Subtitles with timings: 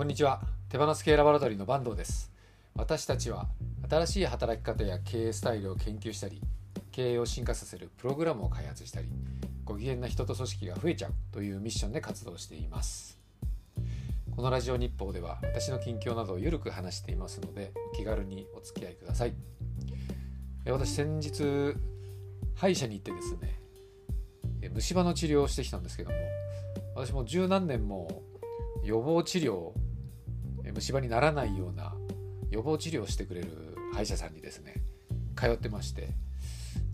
[0.00, 0.40] こんにちは。
[0.70, 2.32] 手放す系ラボラトリーの坂東です。
[2.74, 3.48] 私たちは
[3.86, 6.40] 新しい働き方や経営スタイルを研究したり
[6.90, 9.08] 経営を進化させるプログラムを開発したり
[9.62, 13.18] ご機嫌な人と組織が増えちゃうというミッションで活動しています。
[14.34, 19.34] このラジオ日報では私の近況などをゆるく話していますのでお気軽にお付き合いください。
[20.64, 21.76] 私先日
[22.54, 23.36] 歯医者に行ってです
[24.62, 26.16] ね虫歯の治療をしてきたんですけども
[26.94, 28.22] 私も十何年も
[28.82, 29.72] 予防治療
[30.72, 31.94] 虫歯にならないような
[32.50, 34.74] 予防治療をしてくれる歯医者さんにですね
[35.36, 36.08] 通ってまして、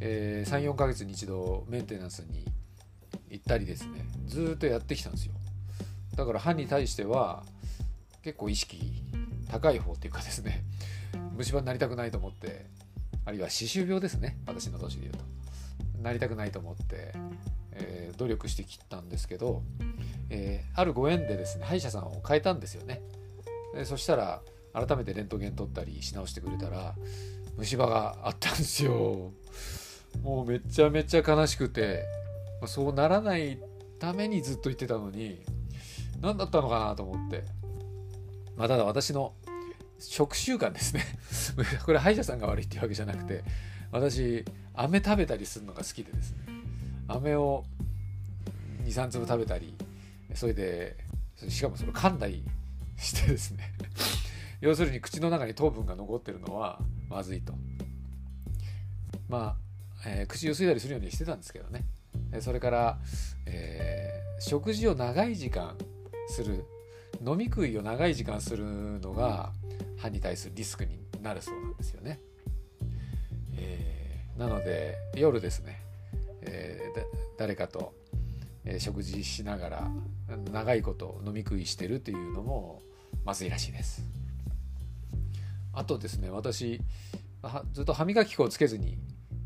[0.00, 2.44] えー、34ヶ月に一度メンテナンスに
[3.30, 5.34] 行ったりですねずっとやってきたんですよ。
[6.16, 7.44] だから歯に対しては
[8.22, 9.02] 結構意識
[9.50, 10.62] 高い方っていうかですね
[11.36, 12.66] 虫歯になりたくないと思って
[13.24, 15.24] あるいは歯周病ですね私の年で言うと。
[16.00, 17.14] なりたくないと思って、
[17.72, 19.62] えー、努力してきたんですけど
[20.30, 23.00] えー、あるご縁でですね歯医者さんを変えたんですよね。
[23.74, 24.40] でそしたら
[24.72, 26.94] 改めてレントゲン取ったりし直してくれたら
[27.56, 29.32] 虫歯があったんですよ。
[30.22, 32.04] もうめちゃめちゃ悲しくて
[32.66, 33.58] そうならない
[33.98, 35.42] ためにずっと言ってたのに
[36.20, 37.44] 何だったのかなと思って、
[38.56, 39.34] まあ、ただ私の
[39.98, 41.04] 食習慣ですね。
[41.84, 43.44] これ歯医者さんが悪いっていうわけじゃなくて
[43.90, 46.38] 私飴食べたりするのが好きでですね。
[47.08, 47.64] 飴を
[48.84, 49.74] 23粒食べたり
[50.34, 50.96] それで
[51.48, 52.44] しかもその噛んだり
[52.96, 53.72] してですね。
[54.60, 57.54] 要するに口の中に糖分が残ってるのはまずいと。
[59.28, 59.56] ま
[60.04, 61.84] あ、えー、口ゆすいだりするようにしてたんですけどね。
[62.40, 62.98] それから、
[63.46, 65.76] えー、食事を長い時間
[66.28, 66.64] する
[67.24, 68.64] 飲み食いを長い時間する
[69.00, 69.52] のが
[69.98, 72.20] 歯に対するリスクになるそうなんですよね、
[73.56, 75.80] えー、なので夜ですね、
[76.42, 77.02] えー、
[77.38, 77.94] 誰かと
[78.64, 79.90] え食事しながら
[80.52, 82.82] 長いこと飲み食いしてるっていうのも
[83.24, 84.02] まずいらしいです。
[85.72, 86.80] あとですね私
[87.72, 88.96] ずっと歯磨き粉をつけずに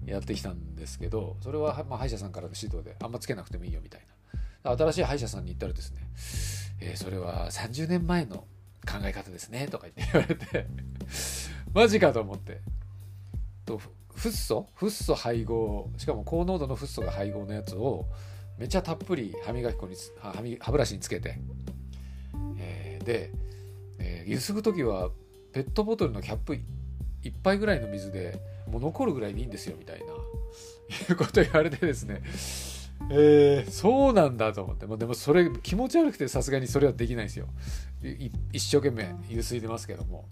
[0.05, 4.77] やってきたんですけどそれは、まあ、歯医者さんからの指導であんまつけなくてもいいよみたいな。
[4.77, 6.01] 新しい歯医者さんに行ったらですね、
[6.81, 8.45] えー、それは30年前の
[8.87, 10.67] 考え方ですねとか言って言われて
[11.73, 12.61] マジかと思って。
[13.65, 13.91] とフ
[14.31, 18.07] ッ素フッ素配合しかも高濃度のフッ素が配合のやつを
[18.59, 21.39] めちゃたっぷり歯磨き粉に歯歯ブラシにつけて、
[22.59, 23.31] えー、で、
[23.99, 25.11] えー、ゆすぐ時は
[25.53, 26.59] ペットボトルのキャップ
[27.23, 28.39] 1杯ぐらいの水で
[28.71, 30.13] もう残るぐらいでいいんですよみたいない
[31.11, 32.23] うこと言われてですね。
[33.11, 37.47] えー、そうなんだと思って、まあ、でもそれ気持ち悪くてさすがにそれはできないんですよ。
[38.53, 40.27] 一生懸命ゆすいでますけども、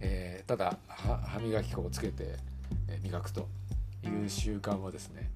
[0.00, 2.36] えー、ただ歯磨き粉をつけて
[3.02, 3.48] 磨くと
[4.04, 5.30] いう習慣はですね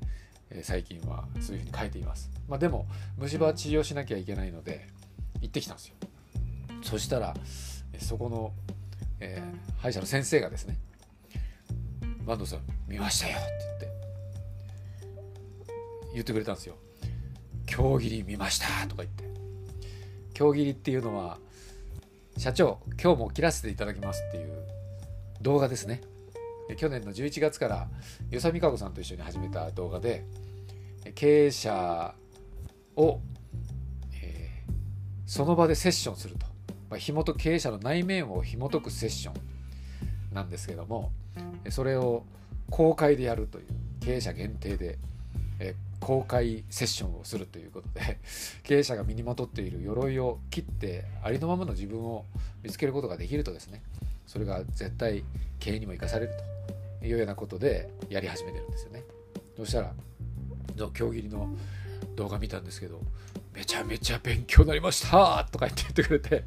[0.50, 2.30] え最近はそういうふうに変えています。
[2.48, 2.86] まあ、でも
[3.18, 4.88] 虫歯治療しなきゃいけないので
[5.40, 5.94] 行ってきたんですよ。
[6.82, 7.34] そしたら
[7.98, 8.52] そこの、
[9.20, 10.78] えー、歯医者の先生がですね
[12.26, 13.88] 「坂東さん見ましたよ」って言って
[16.14, 16.76] 言ってくれたんですよ。
[17.68, 19.24] 今日切り見ましたとか言って
[20.38, 21.38] 今日切りっていうのは
[22.38, 24.52] 社長今日も切らせていただきますっていう
[25.42, 26.00] 動画ですね
[26.74, 27.88] 去年の11月から
[28.30, 30.24] 与謝美香子さんと一緒に始めた動画で
[31.14, 32.14] 経営者
[32.96, 33.20] を、
[34.20, 34.72] えー、
[35.26, 36.46] その場でセッションすると、
[36.90, 41.12] まあ、紐解経営者の内面を紐解くセッションなんですけども
[41.70, 42.24] それを
[42.70, 43.66] 公開でやるという
[44.00, 44.98] 経営者限定で、
[45.60, 48.18] えー、公開セッションをするということで
[48.64, 52.24] 経営者が身にまとっている鎧を切ってありのままの自分を
[52.62, 53.82] 見つけることができるとですね
[54.26, 55.24] それが絶対
[55.58, 56.32] 経営にも生かされる
[57.00, 59.04] というようなことでやり始めてるんですよね。
[59.56, 59.92] そしたら
[60.76, 61.48] 今日切りの
[62.16, 63.00] 動画見たんですけど
[63.54, 66.44] めちゃめちゃ勉強になりましたとか言って言ってくれて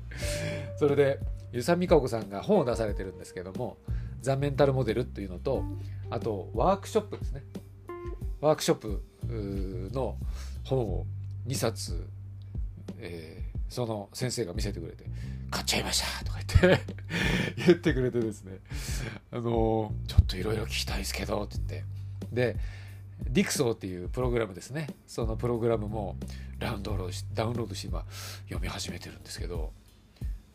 [0.77, 1.19] それで
[1.51, 3.77] ゆさみかこさんが本を出されてるんですけども
[4.21, 5.63] ザ・メンタルモデルっていうのと
[6.09, 7.43] あとワークショップですね
[8.41, 9.01] ワークショップ
[9.91, 10.17] の
[10.63, 11.05] 本を
[11.47, 12.05] 2冊、
[12.99, 15.05] えー、その先生が見せてくれて
[15.49, 16.85] 買っちゃいましたとか言って
[17.65, 18.59] 言ってくれてですね。
[19.31, 21.85] あの、ちょっといろいろ聞きたいですけどって言って。
[22.31, 22.57] で
[23.29, 24.87] ディクソーっていうプログラムですね。
[25.05, 26.15] そのプログラムも
[26.57, 28.05] ダウンロードしダウンロードして今
[28.45, 29.73] 読み始めてるんですけど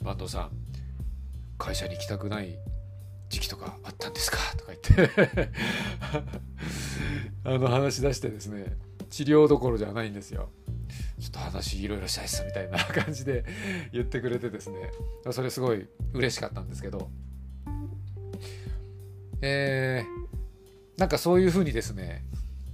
[0.02, 0.50] 坂東さん
[1.58, 2.56] 会社に行きたくない
[3.29, 4.38] 時期とかあったんですか？
[4.56, 5.50] とか言って。
[7.44, 8.76] あの話し出してですね
[9.11, 10.50] 治療どころじゃないんですよ。
[11.34, 13.44] と話いろいろしたいっすみたいな感じで
[13.92, 14.90] 言ってくれてですね
[15.32, 17.10] それすごい嬉しかったんですけど
[19.42, 22.25] えー、なんかそういうふうにですね、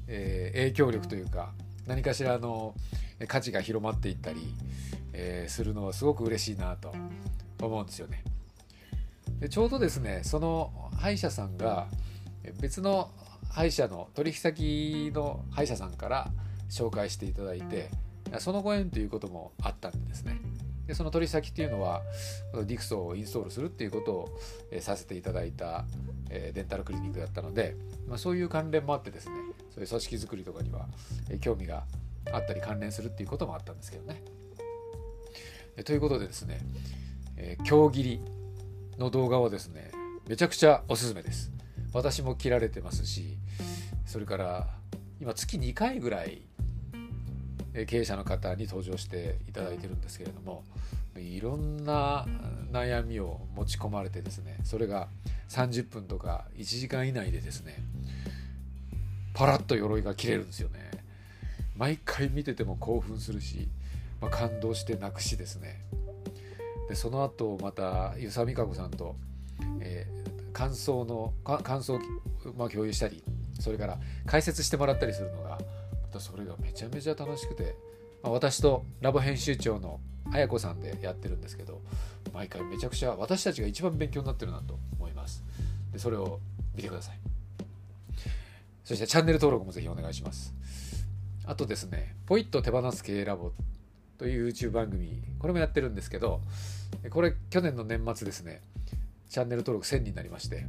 [0.07, 1.53] えー、影響力というか
[1.87, 2.75] 何かしらの
[3.27, 4.55] 価値が広まっていったり、
[5.13, 6.95] えー、するのはすごく嬉しいなと
[7.61, 8.23] 思うんですよね。
[9.41, 11.89] でちょうどですねその歯医者さんが
[12.61, 13.11] 別の
[13.49, 16.31] 歯医者の取引先の歯医者さんから
[16.69, 17.91] 紹介していただいて
[18.39, 20.41] そのご縁ということもあったんですね。
[20.87, 22.03] でその取引先っていうのは
[22.53, 24.39] ディクソをインストールするっていうことを、
[24.81, 25.85] させていただいた、
[26.31, 27.77] えデンタルクリニックだったので、
[28.09, 29.35] まあ、そういう関連もあってですね
[29.73, 30.87] そういう組織づくりとかには、
[31.41, 31.85] 興味が
[32.33, 34.23] あったり関連するっていうこともあったんですけどね。
[35.85, 36.61] ということでですね、
[37.37, 38.21] えー、強切り
[38.99, 39.93] の動画はですね
[40.29, 41.51] めちゃくちゃおすすめです。
[41.93, 43.37] 私も切られてますし
[44.07, 44.69] それから
[45.21, 46.43] 今月2回ぐらい
[47.87, 50.65] 経営者の方に登場していただいてるんですけれども
[51.17, 52.27] いろんな
[52.73, 55.09] 悩みを持ち込まれてですねそれが
[55.49, 57.77] 30分とか1時間以内でですね
[59.35, 60.91] パラッと鎧が切れるんですよね。
[61.77, 63.69] 毎回見てても興奮するし、
[64.21, 65.81] まあ、感動して泣くしですね。
[66.91, 69.17] でその後また遊佐美香子さんと、
[69.81, 71.33] えー、感想の
[71.63, 72.01] 感想を、
[72.59, 73.23] まあ、共有したり
[73.59, 75.59] それから解説してもらったりするのが
[76.19, 77.77] それがめちゃめちゃ楽しくて、
[78.23, 80.01] まあ、私とラボ編集長の
[80.33, 81.81] 綾子さんでやってるんですけど
[82.33, 85.45] 毎回めちゃくちゃ私たちが一番勉強になってるなと思います。
[85.93, 86.41] でそれを
[86.75, 87.19] 見てください。
[88.85, 90.55] そしてチャンネル登録もぜひお願いします。
[91.47, 93.53] あとですねポイッと手放す経営ラボ
[94.19, 96.43] という YouTube 番組これもやってるんですけど
[97.11, 98.61] これ去年の年末ですね
[99.29, 100.67] チャンネル登録1000人になりまして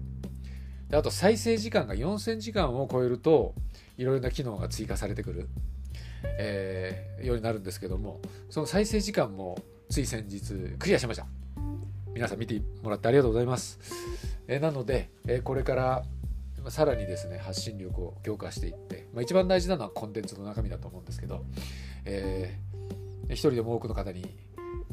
[0.92, 3.56] であと再生時間が4000時間を超えると
[3.98, 5.50] いろいろな機能が追加されてくる、
[6.38, 9.58] えー、ようになるんですけどもその再生時間も
[9.90, 11.26] つい先日クリアしました。
[12.14, 13.80] 皆さん見てもらってありがとうございます、
[14.48, 16.04] えー、なので、えー、これから
[16.68, 21.46] さらにですね発信力を強化していって、まあ、一番大事なのはコンテンツの中身だと思うんですけど、
[22.04, 24.36] えー、一人でも多くの方に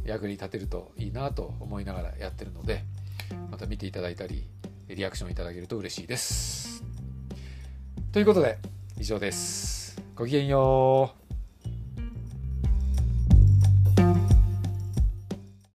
[0.05, 2.85] 役に立てるといいなと思いながらやってるので
[3.51, 4.47] また見ていただいたり
[4.95, 6.83] リアクションいただけると嬉しいです
[8.13, 8.59] ということで
[8.99, 10.01] 以上です。
[10.17, 11.28] ごきげんよう。